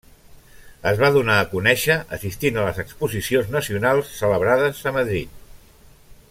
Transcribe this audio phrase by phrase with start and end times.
[0.91, 5.41] Es va donar a conèixer assistint a les Exposicions Nacionals celebrades a Madrid.